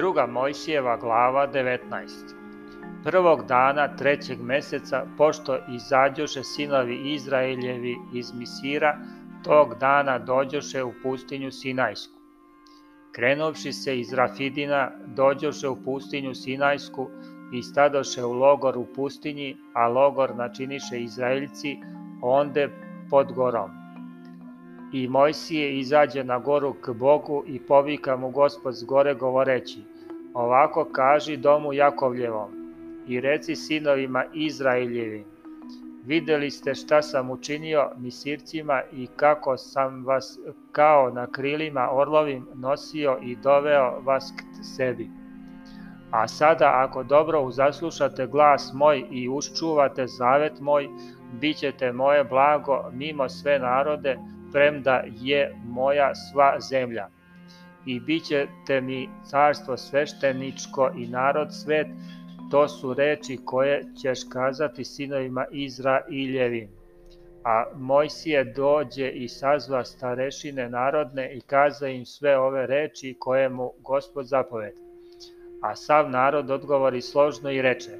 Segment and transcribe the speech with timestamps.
[0.00, 1.78] Druga Mojsijeva glava 19.
[3.04, 8.98] Prvog dana trećeg meseca, pošto izađoše sinovi Izraeljevi iz Misira,
[9.44, 12.14] tog dana dođoše u pustinju Sinajsku.
[13.12, 17.08] Krenovši se iz Rafidina, dođoše u pustinju Sinajsku
[17.52, 21.76] i stadoše u logor u pustinji, a logor načiniše Izraeljci,
[22.22, 22.68] onde
[23.10, 23.70] pod gorom.
[24.92, 29.89] I Mojsije izađe na goru k Bogu i povika mu gospod s gore govoreći,
[30.34, 32.50] ovako kaži domu Jakovljevom
[33.08, 35.24] i reci sinovima Izraeljevim,
[36.06, 40.38] videli ste šta sam učinio misircima i kako sam vas
[40.72, 45.10] kao na krilima orlovim nosio i doveo vas k sebi.
[46.10, 50.88] A sada ako dobro uzaslušate glas moj i uščuvate zavet moj,
[51.40, 54.18] bit ćete moje blago mimo sve narode,
[54.52, 57.08] premda je moja sva zemlja.
[57.86, 61.86] I bit ćete mi carstvo svešteničko i narod svet,
[62.50, 66.68] to su reči koje ćeš kazati sinovima Izraeljevim.
[67.44, 73.72] A Mojsije dođe i sazva starešine narodne i kaza im sve ove reči koje mu
[73.78, 74.80] gospod zapoveda.
[75.62, 77.90] A sav narod odgovori složno i reče,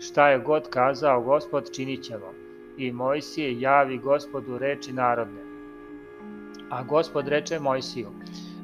[0.00, 2.32] šta je god kazao gospod činit ćemo.
[2.78, 5.40] I Mojsije javi gospodu reči narodne.
[6.70, 8.08] A gospod reče Mojsiju,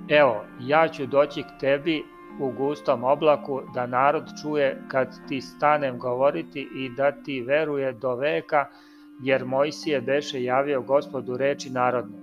[0.08, 2.04] evo, ja ću doći k tebi
[2.40, 8.14] u gustom oblaku, da narod čuje kad ti stanem govoriti i da ti veruje do
[8.14, 8.66] veka,
[9.22, 12.18] jer Mojsije beše javio gospodu reči narodne.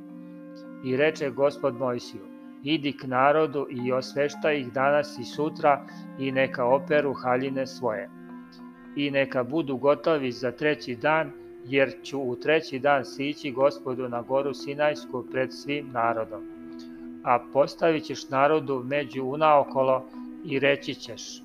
[0.85, 2.21] I reče gospod Mojsiju,
[2.63, 5.85] idi k narodu i osvešta ih danas i sutra
[6.19, 8.09] i neka operu haljine svoje.
[8.95, 11.31] I neka budu gotovi za treći dan,
[11.65, 16.60] jer ću u treći dan sići gospodu na goru Sinajsku pred svim narodom.
[17.23, 20.03] A postavit ćeš narodu među unaokolo
[20.45, 21.41] i reći ćeš,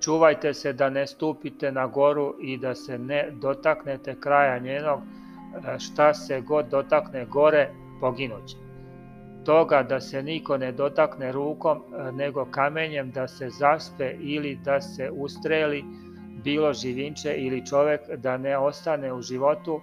[0.00, 5.00] čuvajte se da ne stupite na goru i da se ne dotaknete kraja njenog,
[5.78, 7.70] šta se god dotakne gore,
[8.00, 8.56] poginuće.
[9.44, 15.10] Toga da se niko ne dotakne rukom, nego kamenjem da se zaspe ili da se
[15.12, 15.84] ustreli,
[16.44, 19.80] bilo živinče ili čovek da ne ostane u životu,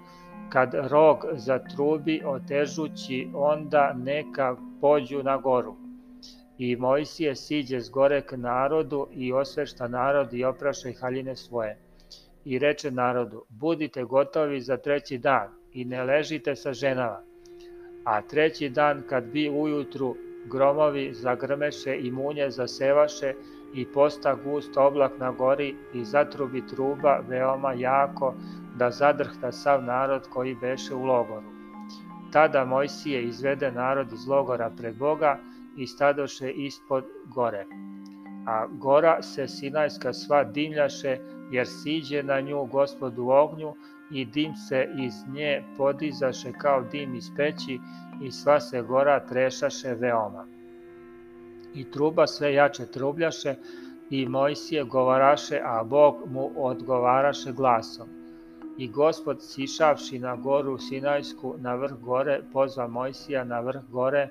[0.50, 5.76] kad rog zatrubi otežući, onda neka pođu na goru.
[6.58, 11.78] I Mojsije siđe s gore k narodu i osvešta narod i opraša haljine svoje.
[12.46, 17.22] I reče narodu, budite gotovi za treći dan i ne ležite sa ženama.
[18.06, 20.16] A treći dan kad bi ujutru
[20.52, 23.34] gromovi zagrmeše i munje zasevaše
[23.74, 28.34] i posta gust oblak na gori i zatrubi truba veoma jako
[28.76, 31.57] da zadrhta sav narod koji beše u logoru.
[32.38, 35.40] Tada Mojsije izvede narod iz logora pred Boga
[35.78, 37.06] i stadoše ispod
[37.36, 37.66] gore.
[38.48, 41.18] A gora se Sinajska sva dimljaše,
[41.52, 43.74] jer siđe na nju gospod u ognju
[44.12, 47.80] i dim se iz nje podizaše kao dim iz peći
[48.24, 50.48] i sva se gora trešaše veoma.
[51.74, 53.56] I truba sve jače trubljaše
[54.10, 58.17] i Mojsije govaraše, a Bog mu odgovaraše glasom.
[58.78, 64.30] I gospod sišavši na goru Sinajsku na vrh gore, pozva Mojsija na vrh gore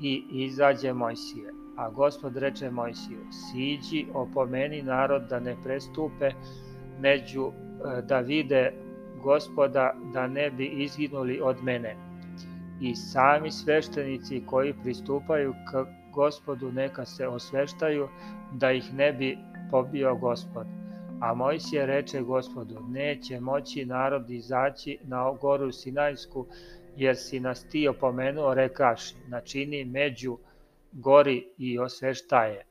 [0.00, 1.52] i izađe Mojsije.
[1.76, 6.30] A gospod reče Mojsiju, siđi, opomeni narod da ne prestupe
[7.00, 7.52] među,
[8.08, 8.72] da vide
[9.22, 11.96] gospoda, da ne bi izginuli od mene.
[12.80, 18.08] I sami sveštenici koji pristupaju k gospodu neka se osveštaju,
[18.52, 19.38] da ih ne bi
[19.70, 20.66] pobio gospod.
[21.20, 26.46] A Mojsije reče gospodu, neće moći narod izaći na goru Sinajsku,
[26.96, 30.38] jer si nas ti opomenuo rekaši, načini među
[30.92, 32.64] gori i osveštaje.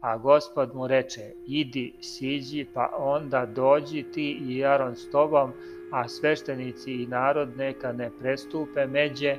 [0.00, 5.52] A gospod mu reče, idi, siđi, pa onda dođi ti i Aron s tobom,
[5.92, 9.36] a sveštenici i narod neka ne prestupe međe,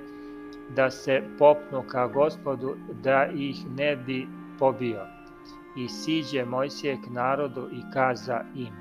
[0.75, 4.27] da se popnu ka gospodu, da ih ne bi
[4.59, 5.20] pobio.
[5.75, 8.80] I siđe Mojsije k narodu i kaza im.